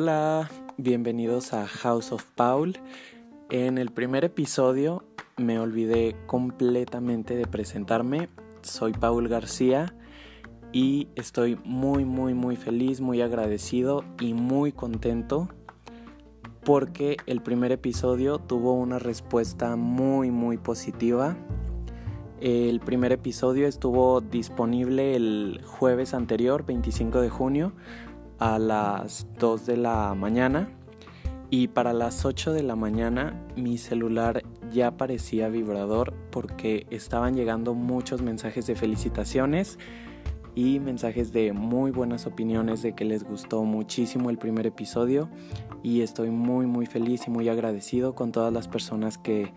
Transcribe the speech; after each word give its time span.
Hola, 0.00 0.48
bienvenidos 0.76 1.52
a 1.52 1.66
House 1.66 2.12
of 2.12 2.24
Paul. 2.36 2.78
En 3.50 3.78
el 3.78 3.90
primer 3.90 4.24
episodio 4.24 5.02
me 5.36 5.58
olvidé 5.58 6.14
completamente 6.26 7.34
de 7.34 7.48
presentarme. 7.48 8.28
Soy 8.62 8.92
Paul 8.92 9.26
García 9.26 9.92
y 10.70 11.08
estoy 11.16 11.58
muy 11.64 12.04
muy 12.04 12.32
muy 12.32 12.54
feliz, 12.54 13.00
muy 13.00 13.22
agradecido 13.22 14.04
y 14.20 14.34
muy 14.34 14.70
contento 14.70 15.48
porque 16.64 17.16
el 17.26 17.42
primer 17.42 17.72
episodio 17.72 18.38
tuvo 18.38 18.74
una 18.74 19.00
respuesta 19.00 19.74
muy 19.74 20.30
muy 20.30 20.58
positiva. 20.58 21.36
El 22.40 22.78
primer 22.78 23.10
episodio 23.10 23.66
estuvo 23.66 24.20
disponible 24.20 25.16
el 25.16 25.60
jueves 25.66 26.14
anterior, 26.14 26.64
25 26.64 27.20
de 27.20 27.30
junio, 27.30 27.72
a 28.38 28.58
las 28.58 29.26
2 29.38 29.66
de 29.66 29.76
la 29.76 30.14
mañana 30.14 30.68
y 31.50 31.68
para 31.68 31.92
las 31.92 32.24
8 32.24 32.52
de 32.52 32.62
la 32.62 32.76
mañana 32.76 33.34
mi 33.56 33.78
celular 33.78 34.42
ya 34.70 34.96
parecía 34.96 35.48
vibrador 35.48 36.12
porque 36.30 36.86
estaban 36.90 37.34
llegando 37.34 37.74
muchos 37.74 38.22
mensajes 38.22 38.66
de 38.66 38.76
felicitaciones 38.76 39.78
y 40.54 40.78
mensajes 40.80 41.32
de 41.32 41.52
muy 41.52 41.90
buenas 41.90 42.26
opiniones 42.26 42.82
de 42.82 42.94
que 42.94 43.04
les 43.04 43.24
gustó 43.24 43.64
muchísimo 43.64 44.28
el 44.28 44.38
primer 44.38 44.66
episodio 44.66 45.28
y 45.82 46.02
estoy 46.02 46.30
muy 46.30 46.66
muy 46.66 46.86
feliz 46.86 47.26
y 47.26 47.30
muy 47.30 47.48
agradecido 47.48 48.14
con 48.14 48.30
todas 48.30 48.52
las 48.52 48.68
personas 48.68 49.16
que 49.16 49.52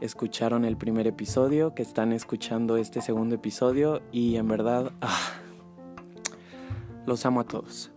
escucharon 0.00 0.66
el 0.66 0.76
primer 0.76 1.06
episodio, 1.06 1.74
que 1.74 1.82
están 1.82 2.12
escuchando 2.12 2.76
este 2.76 3.00
segundo 3.00 3.34
episodio 3.34 4.02
y 4.12 4.36
en 4.36 4.46
verdad 4.46 4.92
ah, 5.00 5.32
los 7.06 7.24
amo 7.24 7.40
a 7.40 7.44
todos 7.44 7.90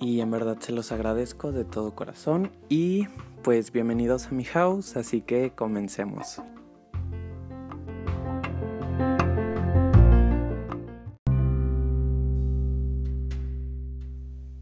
y 0.00 0.20
en 0.20 0.30
verdad 0.30 0.58
se 0.60 0.72
los 0.72 0.92
agradezco 0.92 1.52
de 1.52 1.64
todo 1.64 1.94
corazón 1.94 2.52
y 2.68 3.06
pues 3.42 3.72
bienvenidos 3.72 4.26
a 4.26 4.30
mi 4.30 4.44
house, 4.44 4.96
así 4.96 5.20
que 5.20 5.52
comencemos. 5.54 6.40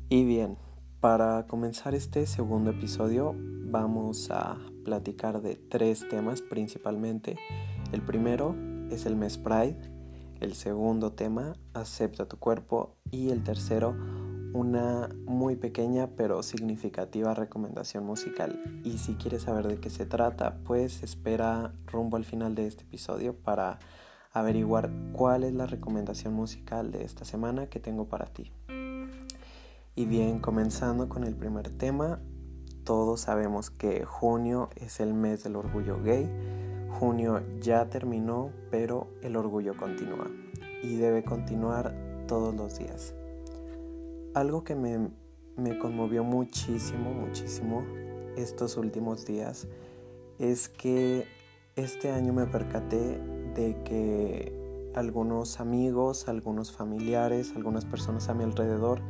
Y 0.08 0.24
bien, 0.24 0.56
para 1.00 1.46
comenzar 1.46 1.94
este 1.94 2.26
segundo 2.26 2.70
episodio 2.70 3.34
vamos 3.36 4.30
a 4.30 4.56
platicar 4.84 5.42
de 5.42 5.56
tres 5.56 6.08
temas 6.08 6.40
principalmente. 6.40 7.36
El 7.92 8.02
primero 8.02 8.54
es 8.90 9.04
el 9.04 9.16
mes 9.16 9.36
Pride, 9.36 9.76
el 10.40 10.54
segundo 10.54 11.12
tema, 11.12 11.54
acepta 11.74 12.26
tu 12.26 12.38
cuerpo 12.38 12.96
y 13.10 13.30
el 13.30 13.42
tercero, 13.42 13.96
una 14.56 15.10
muy 15.26 15.56
pequeña 15.56 16.08
pero 16.16 16.42
significativa 16.42 17.34
recomendación 17.34 18.06
musical. 18.06 18.80
Y 18.84 18.98
si 18.98 19.14
quieres 19.14 19.42
saber 19.42 19.68
de 19.68 19.78
qué 19.78 19.90
se 19.90 20.06
trata, 20.06 20.56
pues 20.64 21.02
espera 21.02 21.74
rumbo 21.86 22.16
al 22.16 22.24
final 22.24 22.54
de 22.54 22.66
este 22.66 22.84
episodio 22.84 23.34
para 23.36 23.78
averiguar 24.32 24.90
cuál 25.12 25.44
es 25.44 25.52
la 25.52 25.66
recomendación 25.66 26.32
musical 26.32 26.90
de 26.90 27.04
esta 27.04 27.26
semana 27.26 27.66
que 27.66 27.80
tengo 27.80 28.06
para 28.06 28.26
ti. 28.26 28.50
Y 29.94 30.06
bien, 30.06 30.38
comenzando 30.40 31.08
con 31.08 31.24
el 31.24 31.34
primer 31.34 31.68
tema, 31.70 32.20
todos 32.84 33.20
sabemos 33.20 33.70
que 33.70 34.04
junio 34.06 34.70
es 34.76 35.00
el 35.00 35.12
mes 35.12 35.44
del 35.44 35.56
orgullo 35.56 36.02
gay. 36.02 36.30
Junio 36.98 37.42
ya 37.60 37.90
terminó, 37.90 38.50
pero 38.70 39.08
el 39.22 39.36
orgullo 39.36 39.76
continúa 39.76 40.30
y 40.82 40.96
debe 40.96 41.24
continuar 41.24 41.94
todos 42.26 42.54
los 42.54 42.78
días 42.78 43.14
algo 44.36 44.64
que 44.64 44.74
me, 44.74 45.78
conmovió 45.78 46.22
muchísimo, 46.22 47.10
muchísimo 47.14 47.82
estos 48.36 48.76
últimos 48.76 49.24
días 49.24 49.66
es 50.38 50.68
que 50.68 51.26
este 51.74 52.10
año 52.10 52.34
me 52.34 52.44
percaté 52.44 53.18
de 53.54 53.82
que 53.82 54.92
algunos 54.94 55.58
amigos, 55.58 56.28
algunos 56.28 56.70
familiares, 56.70 57.54
algunas 57.56 57.86
personas 57.86 58.28
a 58.28 58.34
mi 58.34 58.44
alrededor 58.44 59.00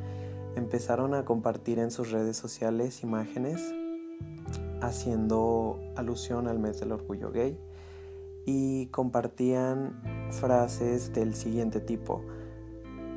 empezaron 0.54 1.12
a 1.12 1.24
compartir 1.24 1.80
en 1.80 1.90
sus 1.90 2.12
redes 2.12 2.36
sociales 2.36 3.02
imágenes 3.02 3.60
haciendo 4.80 5.80
alusión 5.96 6.46
al 6.46 6.60
mes 6.60 6.78
del 6.78 6.92
orgullo 6.92 7.32
gay 7.32 7.58
y 8.44 8.86
compartían 8.86 10.00
frases 10.30 11.12
del 11.12 11.34
siguiente 11.34 11.80
tipo 11.80 12.22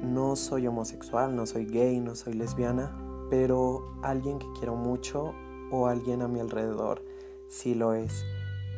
no 0.02 0.36
soy 0.36 0.68
homosexual, 0.68 1.36
no 1.36 1.46
soy 1.46 1.66
gay, 1.66 2.00
no 2.00 2.16
soy 2.16 2.34
lesbiana, 2.34 2.96
pero 3.30 3.96
alguien 4.02 4.40
que 4.40 4.48
quiero 4.58 4.76
mucho 4.76 5.34
o 5.72 5.88
alguien 5.88 6.22
a 6.22 6.28
mi 6.28 6.40
alrededor 6.40 7.04
sí 7.50 7.76
lo 7.76 7.94
es. 7.94 8.26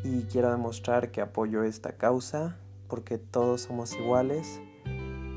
Y 0.03 0.23
quiero 0.23 0.51
demostrar 0.51 1.11
que 1.11 1.21
apoyo 1.21 1.63
esta 1.63 1.97
causa 1.97 2.57
porque 2.87 3.17
todos 3.17 3.61
somos 3.61 3.93
iguales, 3.95 4.59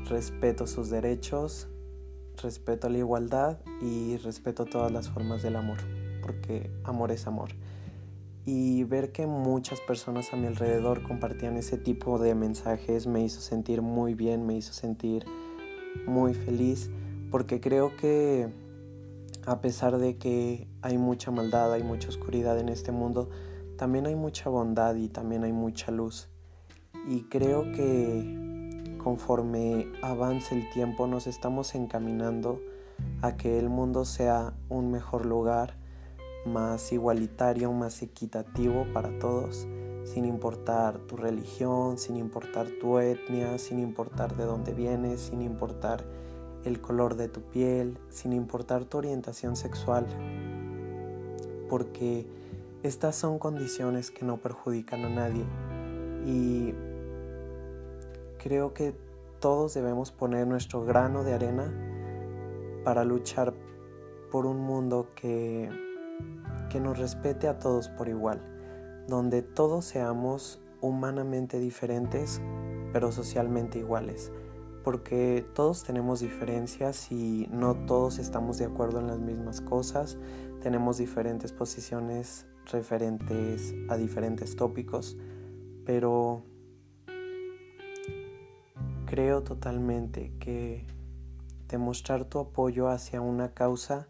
respeto 0.09 0.67
sus 0.67 0.89
derechos, 0.89 1.67
respeto 2.41 2.89
la 2.89 2.97
igualdad 2.97 3.59
y 3.81 4.17
respeto 4.17 4.65
todas 4.65 4.91
las 4.91 5.09
formas 5.09 5.43
del 5.43 5.55
amor, 5.55 5.77
porque 6.21 6.71
amor 6.83 7.11
es 7.11 7.27
amor. 7.27 7.51
Y 8.45 8.83
ver 8.83 9.11
que 9.11 9.25
muchas 9.25 9.79
personas 9.81 10.33
a 10.33 10.35
mi 10.35 10.47
alrededor 10.47 11.01
compartían 11.01 11.57
ese 11.57 11.77
tipo 11.77 12.19
de 12.19 12.35
mensajes 12.35 13.07
me 13.07 13.23
hizo 13.23 13.41
sentir 13.41 13.81
muy 13.81 14.13
bien, 14.13 14.45
me 14.45 14.55
hizo 14.55 14.73
sentir 14.73 15.25
muy 16.07 16.33
feliz 16.33 16.89
porque 17.31 17.59
creo 17.59 17.95
que 17.97 18.49
a 19.45 19.61
pesar 19.61 19.97
de 19.97 20.17
que 20.17 20.67
hay 20.81 20.97
mucha 20.97 21.31
maldad, 21.31 21.73
hay 21.73 21.83
mucha 21.83 22.09
oscuridad 22.09 22.59
en 22.59 22.69
este 22.69 22.91
mundo, 22.91 23.29
también 23.77 24.05
hay 24.05 24.15
mucha 24.15 24.49
bondad 24.49 24.95
y 24.95 25.09
también 25.09 25.43
hay 25.43 25.51
mucha 25.51 25.91
luz. 25.91 26.29
Y 27.07 27.23
creo 27.23 27.71
que 27.71 28.97
conforme 29.03 29.87
avance 30.01 30.55
el 30.55 30.69
tiempo 30.71 31.07
nos 31.07 31.27
estamos 31.27 31.75
encaminando 31.75 32.59
a 33.21 33.37
que 33.37 33.59
el 33.59 33.69
mundo 33.69 34.05
sea 34.05 34.53
un 34.69 34.91
mejor 34.91 35.25
lugar, 35.25 35.77
más 36.45 36.91
igualitario, 36.91 37.71
más 37.71 38.01
equitativo 38.01 38.85
para 38.93 39.17
todos 39.19 39.67
sin 40.05 40.23
importar 40.25 40.99
tu 40.99 41.17
religión, 41.17 41.97
sin 41.97 42.15
importar 42.15 42.67
tu 42.79 42.99
etnia, 42.99 43.57
sin 43.57 43.79
importar 43.79 44.37
de 44.37 44.45
dónde 44.45 44.71
vienes, 44.71 45.19
sin 45.19 45.41
importar 45.41 46.05
el 46.63 46.79
color 46.79 47.15
de 47.15 47.27
tu 47.27 47.41
piel, 47.41 47.97
sin 48.09 48.31
importar 48.31 48.85
tu 48.85 48.99
orientación 48.99 49.55
sexual, 49.55 50.05
porque 51.69 52.27
estas 52.83 53.15
son 53.15 53.39
condiciones 53.39 54.11
que 54.11 54.25
no 54.25 54.37
perjudican 54.37 55.05
a 55.05 55.09
nadie. 55.09 55.43
Y 56.23 56.73
creo 58.37 58.73
que 58.75 58.93
todos 59.39 59.73
debemos 59.73 60.11
poner 60.11 60.45
nuestro 60.45 60.85
grano 60.85 61.23
de 61.23 61.33
arena 61.33 61.73
para 62.83 63.03
luchar 63.03 63.55
por 64.31 64.45
un 64.45 64.59
mundo 64.59 65.09
que, 65.15 65.67
que 66.69 66.79
nos 66.79 66.99
respete 66.99 67.47
a 67.47 67.57
todos 67.57 67.89
por 67.89 68.07
igual 68.07 68.54
donde 69.07 69.41
todos 69.41 69.85
seamos 69.85 70.61
humanamente 70.81 71.59
diferentes, 71.59 72.41
pero 72.93 73.11
socialmente 73.11 73.79
iguales, 73.79 74.31
porque 74.83 75.45
todos 75.53 75.83
tenemos 75.83 76.19
diferencias 76.19 77.11
y 77.11 77.47
no 77.51 77.75
todos 77.85 78.19
estamos 78.19 78.57
de 78.57 78.65
acuerdo 78.65 78.99
en 78.99 79.07
las 79.07 79.19
mismas 79.19 79.61
cosas, 79.61 80.17
tenemos 80.61 80.97
diferentes 80.97 81.51
posiciones 81.51 82.45
referentes 82.71 83.75
a 83.89 83.97
diferentes 83.97 84.55
tópicos, 84.55 85.17
pero 85.85 86.43
creo 89.05 89.43
totalmente 89.43 90.33
que 90.39 90.85
demostrar 91.67 92.25
tu 92.25 92.39
apoyo 92.39 92.89
hacia 92.89 93.21
una 93.21 93.53
causa 93.53 94.07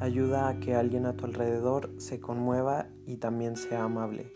ayuda 0.00 0.48
a 0.48 0.58
que 0.58 0.74
alguien 0.74 1.06
a 1.06 1.12
tu 1.12 1.26
alrededor 1.26 1.90
se 1.98 2.20
conmueva 2.20 2.86
y 3.06 3.16
también 3.16 3.56
sea 3.56 3.84
amable. 3.84 4.32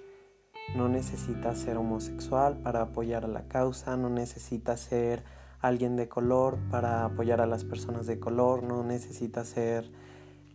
No 0.76 0.88
necesitas 0.88 1.58
ser 1.58 1.78
homosexual 1.78 2.58
para 2.58 2.82
apoyar 2.82 3.24
a 3.24 3.28
la 3.28 3.48
causa, 3.48 3.96
no 3.96 4.10
necesitas 4.10 4.80
ser 4.80 5.24
alguien 5.60 5.96
de 5.96 6.08
color 6.08 6.58
para 6.70 7.04
apoyar 7.06 7.40
a 7.40 7.46
las 7.46 7.64
personas 7.64 8.06
de 8.06 8.18
color, 8.18 8.62
no 8.62 8.84
necesitas 8.84 9.48
ser 9.48 9.90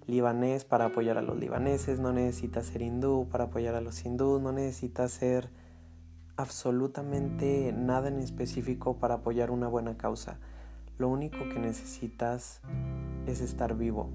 libanés 0.05 0.65
para 0.65 0.85
apoyar 0.85 1.17
a 1.17 1.21
los 1.21 1.37
libaneses, 1.37 1.99
no 1.99 2.13
necesitas 2.13 2.67
ser 2.67 2.81
hindú 2.83 3.27
para 3.29 3.45
apoyar 3.45 3.75
a 3.75 3.81
los 3.81 4.05
hindús, 4.05 4.41
no 4.41 4.51
necesitas 4.51 5.11
ser 5.11 5.49
absolutamente 6.37 7.73
nada 7.75 8.07
en 8.07 8.19
específico 8.19 8.97
para 8.97 9.15
apoyar 9.15 9.51
una 9.51 9.67
buena 9.67 9.97
causa. 9.97 10.39
Lo 10.97 11.09
único 11.09 11.37
que 11.49 11.59
necesitas 11.59 12.61
es 13.25 13.41
estar 13.41 13.75
vivo, 13.75 14.11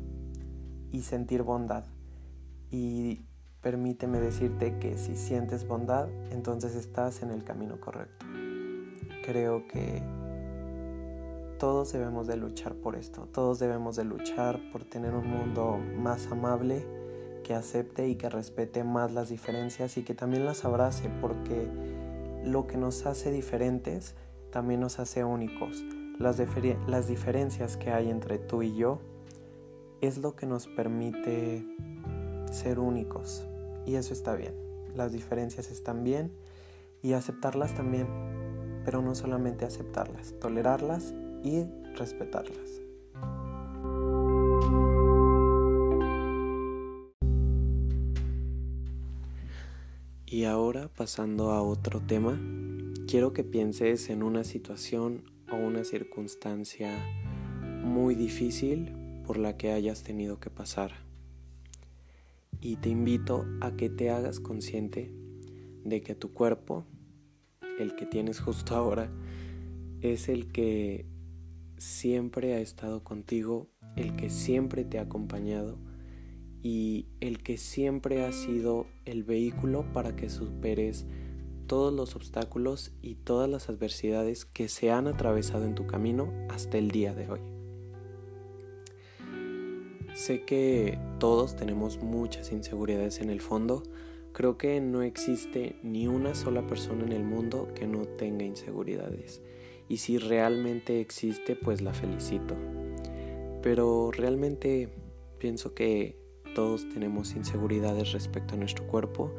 y 0.94 1.02
sentir 1.02 1.43
bondad. 1.43 1.85
Y 2.70 3.26
permíteme 3.61 4.20
decirte 4.20 4.79
que 4.79 4.96
si 4.96 5.17
sientes 5.17 5.67
bondad, 5.67 6.08
entonces 6.31 6.76
estás 6.76 7.23
en 7.23 7.31
el 7.31 7.43
camino 7.43 7.81
correcto. 7.81 8.25
Creo 9.25 9.67
que 9.67 10.02
todos 11.58 11.93
debemos 11.93 12.29
de 12.29 12.37
luchar 12.37 12.75
por 12.76 12.94
esto, 12.94 13.26
todos 13.32 13.58
debemos 13.58 13.96
de 13.96 14.05
luchar 14.05 14.61
por 14.70 14.85
tener 14.85 15.14
un 15.14 15.29
mundo 15.29 15.81
más 15.96 16.29
amable, 16.29 16.87
que 17.43 17.55
acepte 17.55 18.08
y 18.08 18.14
que 18.14 18.31
respete 18.31 18.85
más 18.85 19.12
las 19.12 19.29
diferencias 19.31 19.99
y 19.99 20.05
que 20.05 20.14
también 20.14 20.44
las 20.44 20.64
abrace, 20.64 21.11
porque 21.20 21.69
lo 22.44 22.69
que 22.69 22.76
nos 22.76 23.05
hace 23.05 23.32
diferentes 23.32 24.14
también 24.52 24.81
nos 24.81 25.00
hace 25.00 25.25
únicos. 25.25 25.82
Las, 26.20 26.40
las 26.87 27.08
diferencias 27.08 27.76
que 27.76 27.90
hay 27.90 28.11
entre 28.11 28.38
tú 28.38 28.62
y 28.62 28.76
yo 28.76 29.00
es 30.05 30.19
lo 30.19 30.37
que 30.37 30.47
nos 30.47 30.67
permite 30.67 31.67
ser 32.51 32.79
únicos 32.79 33.47
y 33.87 33.95
eso 33.97 34.12
está 34.12 34.35
bien. 34.35 34.55
Las 34.95 35.12
diferencias 35.12 35.71
están 35.71 36.05
bien 36.05 36.33
y 37.03 37.12
aceptarlas 37.12 37.75
también, 37.75 38.06
pero 38.85 39.03
no 39.03 39.15
solamente 39.15 39.65
aceptarlas, 39.65 40.35
tolerarlas 40.41 41.15
y 41.43 41.65
respetarlas. 41.97 42.81
Y 50.27 50.45
ahora 50.45 50.89
pasando 50.89 51.53
a 51.53 51.62
otro 51.62 52.00
tema, 52.00 52.41
quiero 53.07 53.33
que 53.33 53.45
pienses 53.45 54.11
en 54.11 54.23
una 54.23 54.43
situación 54.43 55.23
o 55.53 55.57
una 55.57 55.85
circunstancia 55.85 56.91
muy 57.85 58.15
difícil 58.15 59.04
por 59.25 59.38
la 59.38 59.56
que 59.56 59.73
hayas 59.73 60.03
tenido 60.03 60.38
que 60.38 60.50
pasar. 60.50 60.93
Y 62.61 62.76
te 62.76 62.88
invito 62.88 63.44
a 63.61 63.76
que 63.76 63.91
te 63.91 64.11
hagas 64.11 64.41
consciente 64.41 65.12
de 65.85 66.03
que 66.03 66.15
tu 66.15 66.32
cuerpo, 66.32 66.87
el 67.79 67.94
que 67.97 68.06
tienes 68.06 68.41
justo 68.41 68.75
ahora, 68.75 69.11
es 70.00 70.29
el 70.29 70.53
que 70.53 71.06
siempre 71.79 72.55
ha 72.55 72.61
estado 72.61 73.05
contigo, 73.05 73.69
el 73.97 74.17
que 74.17 74.31
siempre 74.31 74.85
te 74.85 74.99
ha 74.99 75.03
acompañado 75.03 75.79
y 76.62 77.06
el 77.21 77.43
que 77.43 77.59
siempre 77.59 78.25
ha 78.25 78.32
sido 78.32 78.87
el 79.05 79.23
vehículo 79.23 79.85
para 79.93 80.17
que 80.17 80.31
superes 80.31 81.06
todos 81.67 81.93
los 81.93 82.17
obstáculos 82.17 82.93
y 83.03 83.17
todas 83.17 83.49
las 83.49 83.69
adversidades 83.69 84.44
que 84.44 84.69
se 84.69 84.91
han 84.91 85.06
atravesado 85.06 85.65
en 85.65 85.75
tu 85.75 85.87
camino 85.87 86.32
hasta 86.49 86.79
el 86.79 86.91
día 86.91 87.15
de 87.15 87.31
hoy. 87.31 87.54
Sé 90.25 90.41
que 90.41 90.99
todos 91.19 91.55
tenemos 91.55 91.99
muchas 91.99 92.50
inseguridades 92.50 93.21
en 93.21 93.29
el 93.29 93.43
fondo, 93.43 93.82
creo 94.32 94.56
que 94.56 94.81
no 94.81 95.03
existe 95.03 95.76
ni 95.82 96.06
una 96.06 96.35
sola 96.35 96.67
persona 96.67 97.05
en 97.05 97.12
el 97.12 97.25
mundo 97.25 97.69
que 97.75 97.87
no 97.87 98.06
tenga 98.06 98.43
inseguridades 98.43 99.43
y 99.87 99.99
si 99.99 100.17
realmente 100.17 101.03
existe 101.03 101.56
pues 101.56 101.82
la 101.82 101.93
felicito. 101.93 102.56
Pero 103.62 104.12
realmente 104.12 104.88
pienso 105.37 105.75
que 105.75 106.17
todos 106.55 106.88
tenemos 106.88 107.35
inseguridades 107.35 108.12
respecto 108.12 108.55
a 108.55 108.56
nuestro 108.56 108.87
cuerpo. 108.87 109.31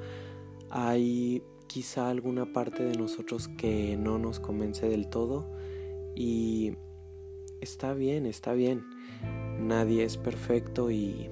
Hay 0.70 1.42
quizá 1.66 2.12
alguna 2.12 2.54
parte 2.54 2.84
de 2.84 2.96
nosotros 2.96 3.48
que 3.48 3.98
no 3.98 4.20
nos 4.20 4.40
convence 4.40 4.88
del 4.88 5.08
todo 5.08 5.52
y 6.16 6.74
está 7.60 7.96
bien, 7.96 8.28
está 8.28 8.54
bien. 8.54 8.84
Nadie 9.60 10.04
es 10.04 10.18
perfecto 10.18 10.92
y 10.92 11.30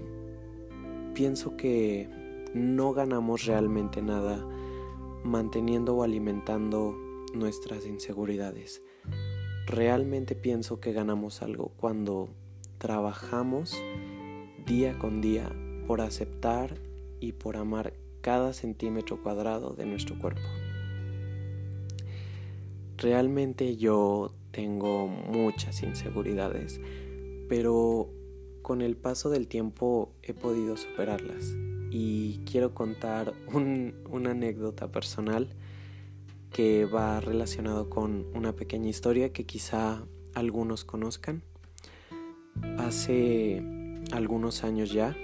pienso 1.14 1.56
que 1.58 2.10
no 2.54 2.94
ganamos 2.94 3.46
realmente 3.46 4.02
nada 4.02 4.46
manteniendo 5.24 5.96
o 5.96 6.04
alimentando 6.04 6.96
nuestras 7.34 7.86
inseguridades. 7.86 8.82
Realmente 9.66 10.36
pienso 10.36 10.80
que 10.80 10.94
ganamos 10.94 11.42
algo 11.42 11.72
cuando 11.78 12.30
trabajamos 12.78 13.82
día 14.66 14.98
con 15.00 15.22
día 15.22 15.50
por 15.88 16.02
aceptar 16.02 16.80
y 17.20 17.34
por 17.34 17.58
amar 17.58 17.94
cada 18.22 18.54
centímetro 18.54 19.22
cuadrado 19.22 19.74
de 19.74 19.86
nuestro 19.86 20.18
cuerpo. 20.20 20.42
Realmente 22.98 23.76
yo 23.76 24.34
tengo 24.52 25.08
muchas 25.08 25.84
inseguridades, 25.84 26.80
pero 27.48 28.10
con 28.62 28.82
el 28.82 28.96
paso 28.96 29.30
del 29.30 29.48
tiempo 29.48 30.14
he 30.24 30.34
podido 30.34 30.78
superarlas 30.78 31.54
y 31.92 32.40
quiero 32.50 32.74
contar 32.74 33.34
una 33.54 34.32
anécdota 34.32 34.92
personal 34.92 35.50
que 36.52 36.86
va 36.86 37.20
relacionado 37.20 37.90
con 37.90 38.28
una 38.34 38.56
pequeña 38.56 38.90
historia 38.90 39.34
que 39.34 39.46
quizá 39.46 40.06
algunos 40.34 40.86
conozcan. 40.86 41.44
Hace 42.78 43.62
algunos 44.12 44.64
años 44.64 44.92
ya 44.92 45.16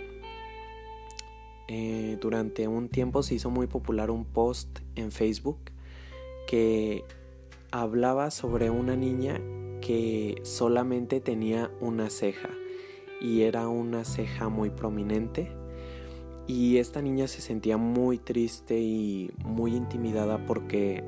eh, 1.67 2.17
durante 2.19 2.67
un 2.67 2.89
tiempo 2.89 3.21
se 3.21 3.35
hizo 3.35 3.51
muy 3.51 3.67
popular 3.67 4.09
un 4.09 4.25
post 4.25 4.79
en 4.95 5.11
Facebook 5.11 5.59
que 6.47 7.03
hablaba 7.71 8.31
sobre 8.31 8.71
una 8.71 8.95
niña 8.95 9.39
solamente 10.43 11.19
tenía 11.19 11.71
una 11.81 12.09
ceja 12.09 12.49
y 13.21 13.41
era 13.41 13.67
una 13.67 14.05
ceja 14.05 14.49
muy 14.49 14.69
prominente 14.69 15.51
y 16.47 16.77
esta 16.77 17.01
niña 17.01 17.27
se 17.27 17.41
sentía 17.41 17.77
muy 17.77 18.17
triste 18.17 18.79
y 18.79 19.31
muy 19.43 19.75
intimidada 19.75 20.45
porque 20.45 21.03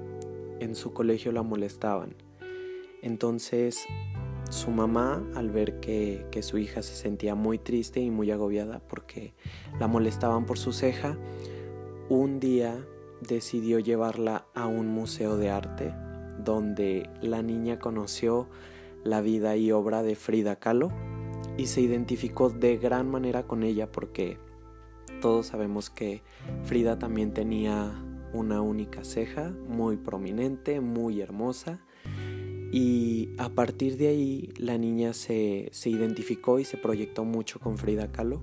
en 0.60 0.75
su 0.75 0.94
colegio 0.94 1.31
la 1.31 1.42
molestaban. 1.42 2.16
Entonces 3.01 3.88
su 4.51 4.69
mamá, 4.69 5.24
al 5.36 5.50
ver 5.50 5.80
que, 5.80 6.28
su 6.42 6.57
hija 6.57 6.81
se 6.81 6.94
sentía 6.94 7.36
muy 7.36 7.57
triste 7.57 8.01
y 8.01 8.12
muy 8.12 8.31
agobiada 8.31 8.81
porque 8.88 9.33
la 9.80 9.88
molestaban 9.88 10.45
por 10.45 10.60
su 10.60 10.74
ceja, 10.74 11.18
un 12.10 12.39
día 12.39 12.86
decidió 13.22 13.80
llevarla 13.80 14.45
a 14.54 14.68
un 14.68 14.88
museo 14.88 15.38
de 15.38 15.50
arte 15.50 15.94
donde 16.44 17.10
la 17.22 17.42
niña 17.42 17.80
conoció 17.80 18.50
la 19.03 19.21
vida 19.21 19.56
y 19.56 19.71
obra 19.71 20.03
de 20.03 20.15
Frida 20.15 20.57
Kahlo 20.57 20.92
y 21.57 21.68
se 21.68 21.81
identificó 21.81 22.50
de 22.50 22.77
gran 22.77 23.09
manera 23.09 23.44
con 23.44 23.63
ella 23.63 23.92
porque 23.92 24.38
todos 25.21 25.48
sabemos 25.48 25.89
que 25.89 26.21
Frida 26.63 26.98
también 27.00 27.33
tenía 27.33 27.92
una 28.33 28.62
única 28.62 29.03
ceja 29.03 29.53
muy 29.68 29.98
prominente, 29.98 30.81
muy 30.81 31.21
hermosa 31.21 31.81
y 32.71 33.30
a 33.37 33.49
partir 33.49 33.97
de 33.97 34.07
ahí 34.07 34.49
la 34.57 34.78
niña 34.78 35.14
se, 35.14 35.69
identificó 35.85 36.59
y 36.59 36.64
se 36.64 36.78
proyectó 36.78 37.25
mucho 37.25 37.59
con 37.59 37.78
Frida 37.78 38.11
Kahlo. 38.11 38.42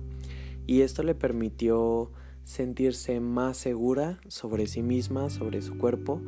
Y 0.67 0.81
esto 0.81 1.01
le 1.01 1.15
permitió 1.15 2.11
sentirse 2.43 3.19
más 3.19 3.57
segura 3.57 4.21
sobre 4.27 4.67
sí 4.67 4.83
misma, 4.83 5.31
sobre 5.31 5.63
su 5.63 5.79
cuerpo 5.79 6.21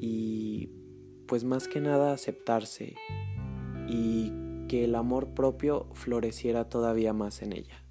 y 0.00 0.70
pues 1.26 1.42
más 1.42 1.66
que 1.66 1.80
nada 1.80 2.12
aceptarse 2.12 2.94
y 3.88 4.32
que 4.68 4.84
el 4.84 4.94
amor 4.94 5.28
propio 5.28 5.86
floreciera 5.92 6.68
todavía 6.68 7.12
más 7.12 7.42
en 7.42 7.52
ella. 7.52 7.82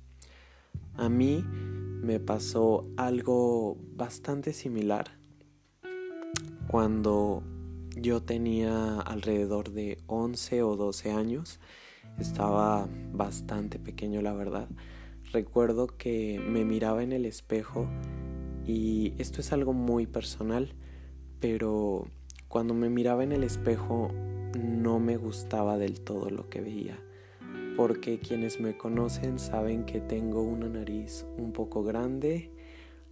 A 0.95 1.09
mí 1.09 1.43
me 1.43 2.19
pasó 2.19 2.87
algo 2.97 3.77
bastante 3.95 4.53
similar 4.53 5.17
cuando 6.67 7.43
yo 7.95 8.21
tenía 8.21 8.99
alrededor 8.99 9.71
de 9.71 9.97
11 10.07 10.63
o 10.63 10.75
12 10.75 11.11
años. 11.11 11.59
Estaba 12.19 12.87
bastante 13.11 13.79
pequeño, 13.79 14.21
la 14.21 14.33
verdad. 14.33 14.69
Recuerdo 15.31 15.87
que 15.87 16.39
me 16.39 16.65
miraba 16.65 17.03
en 17.03 17.11
el 17.11 17.25
espejo 17.25 17.87
y 18.65 19.13
esto 19.17 19.41
es 19.41 19.51
algo 19.51 19.73
muy 19.73 20.07
personal, 20.07 20.73
pero 21.39 22.07
cuando 22.47 22.73
me 22.73 22.89
miraba 22.89 23.23
en 23.23 23.31
el 23.31 23.43
espejo 23.43 24.11
no 24.55 24.99
me 24.99 25.17
gustaba 25.17 25.77
del 25.77 26.01
todo 26.01 26.29
lo 26.29 26.49
que 26.49 26.61
veía, 26.61 26.99
porque 27.77 28.19
quienes 28.19 28.59
me 28.59 28.77
conocen 28.77 29.39
saben 29.39 29.85
que 29.85 30.01
tengo 30.01 30.41
una 30.41 30.67
nariz 30.67 31.25
un 31.37 31.51
poco 31.51 31.83
grande, 31.83 32.51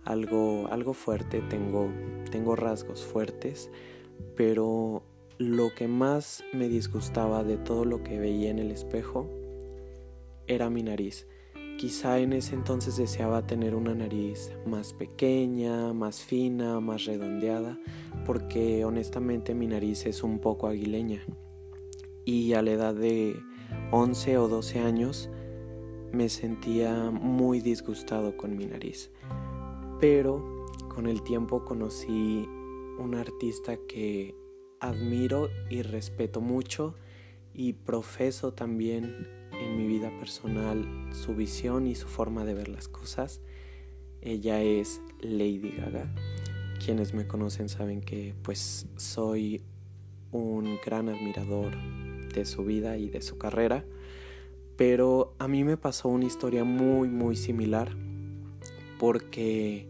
algo, 0.03 0.67
algo 0.69 0.93
fuerte, 0.93 1.41
tengo, 1.41 1.89
tengo 2.31 2.55
rasgos 2.55 3.05
fuertes 3.05 3.69
pero 4.35 5.03
lo 5.37 5.73
que 5.75 5.87
más 5.87 6.43
me 6.53 6.67
disgustaba 6.67 7.43
de 7.43 7.57
todo 7.57 7.85
lo 7.85 8.03
que 8.03 8.19
veía 8.19 8.49
en 8.49 8.59
el 8.59 8.71
espejo 8.71 9.29
era 10.47 10.69
mi 10.69 10.83
nariz. 10.83 11.27
Quizá 11.77 12.19
en 12.19 12.33
ese 12.33 12.55
entonces 12.55 12.97
deseaba 12.97 13.45
tener 13.45 13.75
una 13.75 13.93
nariz 13.93 14.51
más 14.65 14.93
pequeña, 14.93 15.91
más 15.93 16.21
fina, 16.21 16.79
más 16.79 17.05
redondeada, 17.05 17.77
porque 18.25 18.85
honestamente 18.85 19.53
mi 19.53 19.67
nariz 19.67 20.05
es 20.05 20.23
un 20.23 20.39
poco 20.39 20.67
aguileña. 20.67 21.21
Y 22.25 22.53
a 22.53 22.61
la 22.61 22.71
edad 22.71 22.95
de 22.95 23.35
11 23.91 24.37
o 24.37 24.47
12 24.47 24.79
años 24.79 25.29
me 26.11 26.29
sentía 26.29 27.11
muy 27.11 27.59
disgustado 27.59 28.37
con 28.37 28.55
mi 28.55 28.65
nariz. 28.65 29.11
Pero 29.99 30.65
con 30.87 31.07
el 31.07 31.23
tiempo 31.23 31.65
conocí 31.65 32.47
un 32.99 33.15
artista 33.15 33.77
que 33.87 34.35
admiro 34.79 35.49
y 35.69 35.81
respeto 35.81 36.39
mucho 36.39 36.95
y 37.53 37.73
profeso 37.73 38.53
también 38.53 39.27
en 39.61 39.77
mi 39.77 39.87
vida 39.87 40.11
personal 40.19 41.09
su 41.13 41.35
visión 41.35 41.87
y 41.87 41.95
su 41.95 42.07
forma 42.07 42.45
de 42.45 42.53
ver 42.53 42.69
las 42.69 42.87
cosas. 42.87 43.41
Ella 44.21 44.61
es 44.61 45.01
Lady 45.21 45.73
Gaga. 45.77 46.13
Quienes 46.83 47.13
me 47.13 47.27
conocen 47.27 47.69
saben 47.69 48.01
que 48.01 48.35
pues 48.43 48.87
soy 48.97 49.61
un 50.31 50.79
gran 50.85 51.09
admirador 51.09 51.73
de 52.33 52.45
su 52.45 52.63
vida 52.63 52.97
y 52.97 53.09
de 53.09 53.21
su 53.21 53.37
carrera, 53.37 53.85
pero 54.75 55.35
a 55.39 55.47
mí 55.47 55.63
me 55.63 55.77
pasó 55.77 56.09
una 56.09 56.25
historia 56.25 56.63
muy 56.63 57.09
muy 57.09 57.35
similar 57.35 57.95
porque 58.99 59.87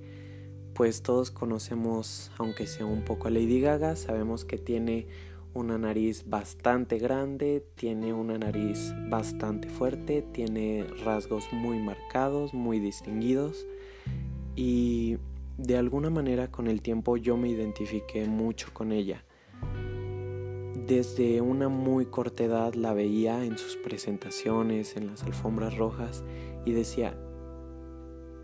pues 0.74 1.03
todos 1.03 1.29
conocemos, 1.32 2.32
aunque 2.38 2.65
sea 2.65 2.86
un 2.86 3.03
poco 3.03 3.27
a 3.27 3.32
Lady 3.32 3.62
Gaga, 3.62 3.96
sabemos 3.96 4.43
que 4.43 4.58
tiene 4.58 5.08
una 5.54 5.78
nariz 5.78 6.24
bastante 6.28 6.98
grande, 6.98 7.64
tiene 7.76 8.14
una 8.14 8.38
nariz 8.38 8.94
bastante 9.10 9.70
fuerte, 9.70 10.22
tiene 10.22 10.86
rasgos 11.04 11.46
muy 11.52 11.80
marcados, 11.80 12.54
muy 12.54 12.80
distinguidos 12.80 13.68
y 14.56 15.18
de 15.58 15.78
alguna 15.78 16.10
manera 16.10 16.50
con 16.50 16.68
el 16.68 16.82
tiempo 16.82 17.18
yo 17.18 17.38
me 17.38 17.50
identifiqué 17.50 18.26
mucho 18.26 18.70
con 18.74 18.92
ella. 18.92 19.24
Desde 20.88 21.40
una 21.42 21.70
muy 21.70 22.08
corta 22.08 22.44
edad 22.44 22.74
la 22.74 22.94
veía 22.94 23.46
en 23.46 23.58
sus 23.58 23.78
presentaciones, 23.78 24.98
en 24.98 25.08
las 25.08 25.24
alfombras 25.24 25.78
rojas 25.78 26.24
y 26.66 26.72
decía, 26.72 27.16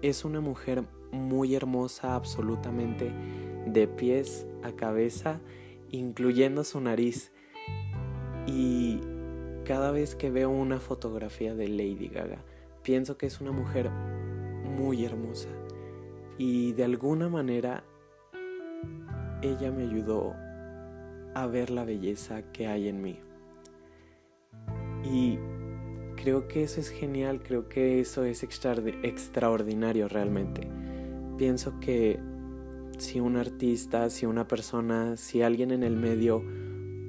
es 0.01 0.23
una 0.23 0.39
mujer 0.39 0.83
muy 1.11 1.55
hermosa 1.55 2.15
absolutamente 2.15 3.11
de 3.65 3.87
pies 3.87 4.45
a 4.63 4.71
cabeza 4.71 5.41
incluyendo 5.91 6.63
su 6.63 6.81
nariz. 6.81 7.31
Y 8.47 8.99
cada 9.65 9.91
vez 9.91 10.15
que 10.15 10.31
veo 10.31 10.49
una 10.49 10.79
fotografía 10.79 11.55
de 11.55 11.67
Lady 11.67 12.07
Gaga, 12.07 12.43
pienso 12.83 13.17
que 13.17 13.27
es 13.27 13.41
una 13.41 13.51
mujer 13.51 13.89
muy 13.89 15.05
hermosa. 15.05 15.49
Y 16.37 16.71
de 16.73 16.83
alguna 16.85 17.29
manera 17.29 17.83
ella 19.41 19.71
me 19.71 19.83
ayudó 19.83 20.33
a 21.35 21.45
ver 21.47 21.69
la 21.69 21.85
belleza 21.85 22.51
que 22.51 22.67
hay 22.67 22.87
en 22.87 23.01
mí. 23.01 23.19
Y 25.03 25.37
creo 26.15 26.47
que 26.47 26.63
eso 26.63 26.79
es 26.79 26.89
genial, 26.89 27.41
creo 27.41 27.69
que 27.69 27.99
eso 27.99 28.23
es 28.23 28.43
extraordinario 28.43 30.07
realmente. 30.07 30.67
Pienso 31.37 31.79
que 31.79 32.19
si 32.99 33.19
un 33.19 33.37
artista, 33.37 34.09
si 34.09 34.25
una 34.25 34.47
persona, 34.47 35.15
si 35.17 35.41
alguien 35.41 35.71
en 35.71 35.83
el 35.83 35.95
medio 35.95 36.43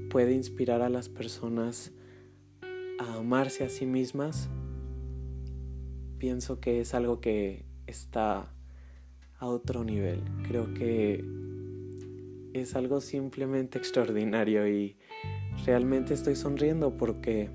puede 0.09 0.33
inspirar 0.33 0.83
a 0.83 0.89
las 0.89 1.09
personas 1.09 1.93
a 2.99 3.15
amarse 3.15 3.65
a 3.65 3.69
sí 3.69 3.87
mismas, 3.87 4.49
pienso 6.19 6.61
que 6.61 6.81
es 6.81 6.95
algo 6.95 7.21
que 7.21 7.65
está 7.87 8.53
a 9.39 9.47
otro 9.47 9.85
nivel. 9.85 10.23
Creo 10.47 10.73
que 10.75 11.25
es 12.53 12.77
algo 12.77 13.01
simplemente 13.01 13.79
extraordinario 13.79 14.69
y 14.69 14.97
realmente 15.65 16.15
estoy 16.15 16.37
sonriendo 16.37 16.97
porque 16.97 17.51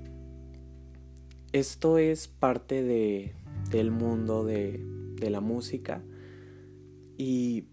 esto 1.52 1.98
es 1.98 2.28
parte 2.28 2.82
de, 2.82 3.34
del 3.70 3.90
mundo 3.90 4.44
de, 4.44 4.84
de 5.16 5.30
la 5.30 5.40
música 5.40 6.02
y 7.16 7.66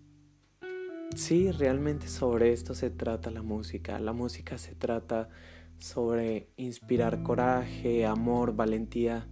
Sí, 1.15 1.51
realmente 1.51 2.07
sobre 2.07 2.53
esto 2.53 2.73
se 2.73 2.89
trata 2.89 3.29
la 3.29 3.43
música. 3.43 3.99
La 3.99 4.13
música 4.13 4.57
se 4.57 4.73
trata 4.73 5.29
sobre 5.77 6.49
inspirar 6.57 7.21
coraje, 7.21 8.05
amor, 8.05 8.55
valentía. 8.55 9.27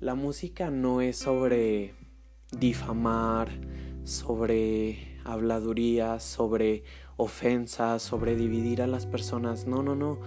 La 0.00 0.14
música 0.14 0.70
no 0.70 1.00
es 1.00 1.16
sobre 1.16 1.94
difamar, 2.52 3.50
sobre 4.04 5.18
habladurías, 5.24 6.22
sobre 6.22 6.84
ofensas, 7.16 8.00
sobre 8.00 8.36
dividir 8.36 8.80
a 8.80 8.86
las 8.86 9.06
personas. 9.06 9.66
No, 9.66 9.82
no, 9.82 9.96
no. 9.96 10.20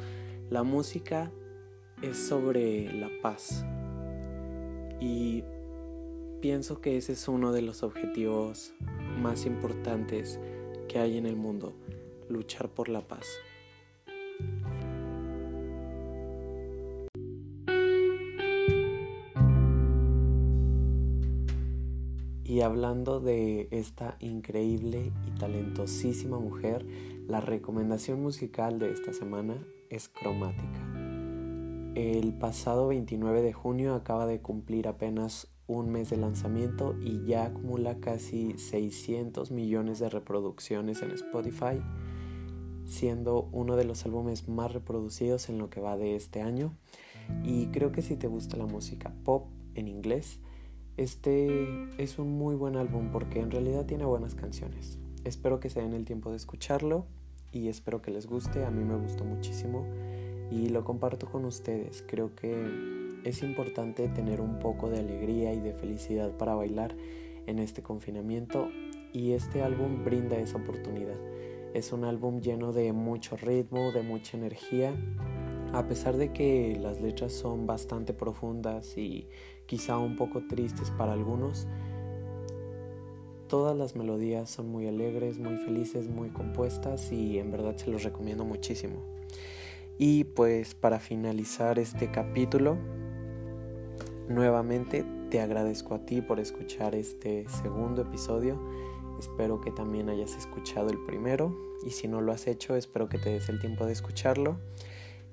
La 0.49 0.63
música 0.63 1.31
es 2.01 2.17
sobre 2.17 2.91
la 2.91 3.09
paz. 3.21 3.65
Y 4.99 5.45
pienso 6.41 6.81
que 6.81 6.97
ese 6.97 7.13
es 7.13 7.29
uno 7.29 7.53
de 7.53 7.61
los 7.61 7.81
objetivos 7.81 8.73
más 9.21 9.45
importantes 9.45 10.39
que 10.91 10.99
hay 10.99 11.17
en 11.17 11.25
el 11.25 11.37
mundo, 11.37 11.73
luchar 12.27 12.67
por 12.67 12.89
la 12.89 13.07
paz. 13.07 13.25
Y 22.43 22.59
hablando 22.59 23.21
de 23.21 23.69
esta 23.71 24.17
increíble 24.19 25.13
y 25.25 25.39
talentosísima 25.39 26.37
mujer, 26.37 26.85
la 27.25 27.39
recomendación 27.39 28.21
musical 28.21 28.77
de 28.77 28.91
esta 28.91 29.13
semana 29.13 29.65
es 29.89 30.09
Cromática. 30.09 30.80
El 31.95 32.33
pasado 32.33 32.87
29 32.87 33.41
de 33.41 33.51
junio 33.51 33.95
acaba 33.95 34.25
de 34.25 34.39
cumplir 34.39 34.87
apenas 34.87 35.49
un 35.67 35.89
mes 35.89 36.09
de 36.09 36.15
lanzamiento 36.15 36.95
y 37.01 37.25
ya 37.25 37.47
acumula 37.47 37.99
casi 37.99 38.57
600 38.57 39.51
millones 39.51 39.99
de 39.99 40.09
reproducciones 40.09 41.01
en 41.01 41.11
Spotify, 41.11 41.81
siendo 42.85 43.49
uno 43.51 43.75
de 43.75 43.83
los 43.83 44.05
álbumes 44.05 44.47
más 44.47 44.71
reproducidos 44.71 45.49
en 45.49 45.57
lo 45.57 45.69
que 45.69 45.81
va 45.81 45.97
de 45.97 46.15
este 46.15 46.41
año. 46.41 46.77
Y 47.43 47.67
creo 47.67 47.91
que 47.91 48.01
si 48.01 48.15
te 48.15 48.27
gusta 48.27 48.55
la 48.55 48.67
música 48.67 49.13
pop 49.25 49.47
en 49.75 49.89
inglés, 49.89 50.39
este 50.95 51.65
es 51.97 52.19
un 52.19 52.37
muy 52.37 52.55
buen 52.55 52.77
álbum 52.77 53.11
porque 53.11 53.41
en 53.41 53.51
realidad 53.51 53.85
tiene 53.85 54.05
buenas 54.05 54.33
canciones. 54.33 54.97
Espero 55.25 55.59
que 55.59 55.69
se 55.69 55.81
den 55.81 55.91
el 55.91 56.05
tiempo 56.05 56.29
de 56.29 56.37
escucharlo 56.37 57.05
y 57.51 57.67
espero 57.67 58.01
que 58.01 58.11
les 58.11 58.27
guste. 58.27 58.63
A 58.63 58.71
mí 58.71 58.85
me 58.85 58.95
gustó 58.95 59.25
muchísimo 59.25 59.85
y 60.51 60.69
lo 60.69 60.83
comparto 60.83 61.27
con 61.27 61.45
ustedes. 61.45 62.03
Creo 62.05 62.35
que 62.35 62.67
es 63.23 63.41
importante 63.41 64.07
tener 64.09 64.41
un 64.41 64.59
poco 64.59 64.89
de 64.89 64.99
alegría 64.99 65.53
y 65.53 65.59
de 65.59 65.73
felicidad 65.73 66.37
para 66.37 66.55
bailar 66.55 66.95
en 67.47 67.59
este 67.59 67.81
confinamiento 67.81 68.69
y 69.13 69.31
este 69.31 69.63
álbum 69.63 70.03
brinda 70.03 70.37
esa 70.37 70.57
oportunidad. 70.57 71.17
Es 71.73 71.93
un 71.93 72.03
álbum 72.03 72.41
lleno 72.41 72.73
de 72.73 72.91
mucho 72.91 73.37
ritmo, 73.37 73.91
de 73.91 74.03
mucha 74.03 74.37
energía, 74.37 74.93
a 75.73 75.87
pesar 75.87 76.17
de 76.17 76.33
que 76.33 76.77
las 76.79 76.99
letras 76.99 77.31
son 77.31 77.65
bastante 77.65 78.13
profundas 78.13 78.97
y 78.97 79.29
quizá 79.65 79.97
un 79.97 80.17
poco 80.17 80.43
tristes 80.47 80.91
para 80.91 81.13
algunos. 81.13 81.67
Todas 83.47 83.77
las 83.77 83.95
melodías 83.95 84.49
son 84.49 84.69
muy 84.69 84.87
alegres, 84.87 85.37
muy 85.37 85.57
felices, 85.57 86.09
muy 86.09 86.29
compuestas 86.29 87.11
y 87.11 87.37
en 87.39 87.51
verdad 87.51 87.77
se 87.77 87.89
los 87.89 88.03
recomiendo 88.03 88.43
muchísimo. 88.43 89.10
Y 89.97 90.23
pues 90.23 90.73
para 90.73 90.99
finalizar 90.99 91.77
este 91.79 92.11
capítulo, 92.11 92.77
Nuevamente 94.31 95.03
te 95.29 95.41
agradezco 95.41 95.93
a 95.93 96.05
ti 96.05 96.21
por 96.21 96.39
escuchar 96.39 96.95
este 96.95 97.49
segundo 97.49 98.03
episodio. 98.03 98.57
Espero 99.19 99.59
que 99.59 99.71
también 99.71 100.09
hayas 100.09 100.37
escuchado 100.37 100.89
el 100.89 101.03
primero 101.03 101.53
y 101.85 101.91
si 101.91 102.07
no 102.07 102.21
lo 102.21 102.31
has 102.31 102.47
hecho, 102.47 102.77
espero 102.77 103.09
que 103.09 103.17
te 103.17 103.29
des 103.29 103.49
el 103.49 103.59
tiempo 103.59 103.85
de 103.85 103.91
escucharlo. 103.91 104.57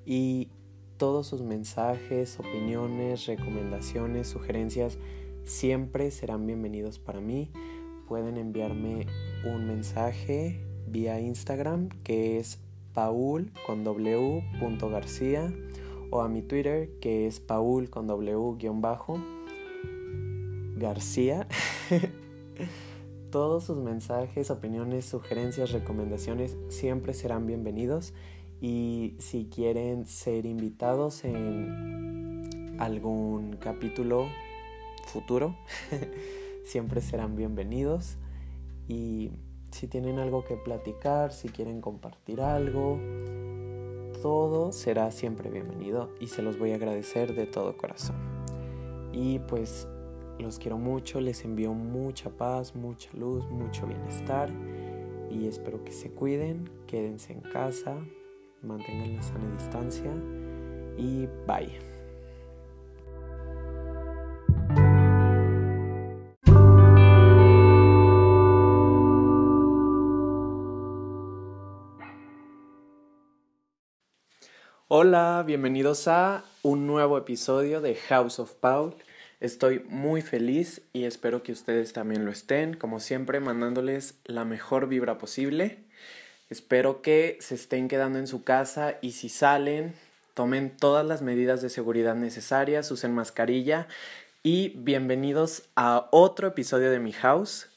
Y 0.05 0.49
todos 0.97 1.27
sus 1.27 1.43
mensajes, 1.43 2.37
opiniones, 2.39 3.25
recomendaciones, 3.25 4.27
sugerencias 4.27 4.97
siempre 5.45 6.11
serán 6.11 6.45
bienvenidos 6.45 6.99
para 6.99 7.21
mí. 7.21 7.51
Pueden 8.05 8.35
enviarme 8.35 9.07
un 9.45 9.65
mensaje 9.65 10.59
vía 10.87 11.21
Instagram 11.21 11.87
que 12.03 12.37
es 12.37 12.59
paul 12.99 13.49
con 13.65 13.85
w 13.85 14.43
garcía 14.91 15.53
o 16.09 16.21
a 16.21 16.27
mi 16.27 16.41
Twitter 16.41 16.89
que 16.99 17.27
es 17.27 17.39
Paul 17.39 17.89
con 17.89 18.07
W-bajo 18.07 19.23
García. 20.75 21.47
Todos 23.31 23.63
sus 23.63 23.77
mensajes, 23.77 24.51
opiniones, 24.51 25.05
sugerencias, 25.05 25.71
recomendaciones 25.71 26.57
siempre 26.67 27.13
serán 27.13 27.47
bienvenidos 27.47 28.13
y 28.59 29.15
si 29.19 29.45
quieren 29.45 30.05
ser 30.05 30.45
invitados 30.45 31.23
en 31.23 32.75
algún 32.79 33.55
capítulo 33.61 34.27
futuro, 35.05 35.55
siempre 36.65 36.99
serán 36.99 37.37
bienvenidos 37.37 38.17
y 38.89 39.31
si 39.71 39.87
tienen 39.87 40.19
algo 40.19 40.43
que 40.43 40.55
platicar, 40.55 41.31
si 41.31 41.49
quieren 41.49 41.81
compartir 41.81 42.41
algo, 42.41 42.99
todo 44.21 44.71
será 44.71 45.11
siempre 45.11 45.49
bienvenido 45.49 46.09
y 46.19 46.27
se 46.27 46.41
los 46.41 46.59
voy 46.59 46.71
a 46.71 46.75
agradecer 46.75 47.35
de 47.35 47.45
todo 47.45 47.77
corazón. 47.77 48.17
Y 49.13 49.39
pues 49.39 49.87
los 50.39 50.59
quiero 50.59 50.77
mucho, 50.77 51.21
les 51.21 51.43
envío 51.43 51.73
mucha 51.73 52.29
paz, 52.29 52.75
mucha 52.75 53.09
luz, 53.13 53.49
mucho 53.49 53.87
bienestar 53.87 54.51
y 55.29 55.47
espero 55.47 55.83
que 55.83 55.91
se 55.91 56.11
cuiden, 56.11 56.69
quédense 56.87 57.33
en 57.33 57.41
casa, 57.41 57.97
mantengan 58.61 59.15
la 59.15 59.23
sana 59.23 59.51
distancia 59.55 60.11
y 60.97 61.27
bye. 61.47 61.88
Hola, 75.01 75.45
bienvenidos 75.47 76.09
a 76.09 76.43
un 76.61 76.85
nuevo 76.85 77.17
episodio 77.17 77.79
de 77.79 77.95
House 77.95 78.37
of 78.37 78.51
Paul. 78.55 78.95
Estoy 79.39 79.79
muy 79.87 80.21
feliz 80.21 80.81
y 80.91 81.05
espero 81.05 81.41
que 81.41 81.53
ustedes 81.53 81.93
también 81.93 82.25
lo 82.25 82.31
estén, 82.31 82.73
como 82.73 82.99
siempre 82.99 83.39
mandándoles 83.39 84.15
la 84.25 84.43
mejor 84.43 84.89
vibra 84.89 85.17
posible. 85.17 85.77
Espero 86.49 87.01
que 87.01 87.37
se 87.39 87.55
estén 87.55 87.87
quedando 87.87 88.19
en 88.19 88.27
su 88.27 88.43
casa 88.43 88.97
y 89.01 89.13
si 89.13 89.29
salen, 89.29 89.93
tomen 90.33 90.75
todas 90.75 91.05
las 91.05 91.21
medidas 91.21 91.61
de 91.61 91.69
seguridad 91.69 92.15
necesarias, 92.15 92.91
usen 92.91 93.15
mascarilla 93.15 93.87
y 94.43 94.73
bienvenidos 94.75 95.63
a 95.77 96.09
otro 96.11 96.49
episodio 96.49 96.91
de 96.91 96.99
mi 96.99 97.13
house. 97.13 97.69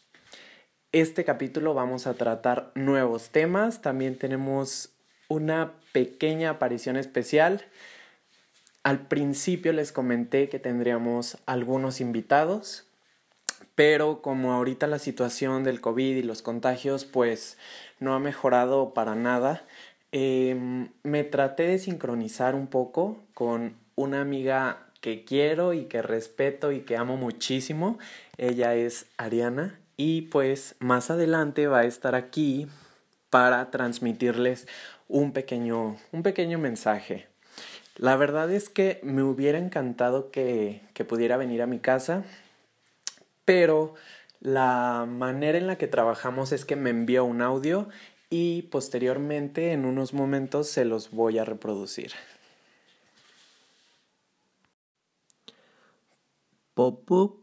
Este 0.91 1.25
capítulo 1.25 1.73
vamos 1.73 2.09
a 2.09 2.14
tratar 2.14 2.73
nuevos 2.75 3.31
temas, 3.31 3.81
también 3.81 4.19
tenemos 4.19 4.93
una 5.33 5.73
pequeña 5.93 6.51
aparición 6.51 6.97
especial. 6.97 7.65
Al 8.83 9.07
principio 9.07 9.73
les 9.73 9.93
comenté 9.93 10.49
que 10.49 10.59
tendríamos 10.59 11.39
algunos 11.47 12.01
invitados, 12.01 12.85
pero 13.75 14.21
como 14.21 14.53
ahorita 14.53 14.87
la 14.87 14.99
situación 14.99 15.65
del 15.65 15.81
COVID 15.81 16.17
y 16.17 16.23
los 16.23 16.43
contagios 16.43 17.05
pues 17.05 17.57
no 18.01 18.15
ha 18.15 18.19
mejorado 18.19 18.93
para 18.93 19.15
nada, 19.15 19.65
em, 20.11 20.91
me 21.03 21.25
traté 21.25 21.62
de 21.65 21.79
sincronizar 21.79 22.55
un 22.55 22.67
poco 22.67 23.23
con 23.35 23.77
una 23.95 24.21
amiga 24.21 24.87
que 25.01 25.25
quiero 25.25 25.73
y 25.73 25.85
que 25.85 26.03
respeto 26.03 26.73
y 26.73 26.81
que 26.81 26.97
amo 26.97 27.17
muchísimo. 27.17 27.99
Ella 28.37 28.75
es 28.75 29.07
Ariana 29.17 29.79
y 29.97 30.23
pues 30.23 30.75
más 30.81 31.11
adelante 31.11 31.67
va 31.67 31.81
a 31.81 31.85
estar 31.85 32.15
aquí 32.15 32.69
para 33.33 33.71
transmitirles 33.71 34.69
un 35.12 35.33
pequeño, 35.33 35.97
un 36.11 36.23
pequeño 36.23 36.59
mensaje. 36.59 37.28
La 37.97 38.16
verdad 38.16 38.50
es 38.50 38.71
que 38.71 38.99
me 39.02 39.23
hubiera 39.23 39.59
encantado 39.59 40.31
que, 40.31 40.81
que 40.95 41.04
pudiera 41.04 41.37
venir 41.37 41.61
a 41.61 41.66
mi 41.66 41.78
casa, 41.78 42.25
pero 43.45 43.95
la 44.40 45.07
manera 45.07 45.59
en 45.59 45.66
la 45.66 45.76
que 45.76 45.87
trabajamos 45.87 46.50
es 46.52 46.64
que 46.64 46.76
me 46.76 46.90
envió 46.90 47.25
un 47.26 47.42
audio 47.42 47.88
y 48.31 48.62
posteriormente 48.62 49.73
en 49.73 49.85
unos 49.85 50.14
momentos 50.14 50.69
se 50.69 50.87
los 50.87 51.11
voy 51.11 51.38
a 51.38 51.45
reproducir. 51.45 52.12
Pop, 56.73 57.04
pop, 57.04 57.42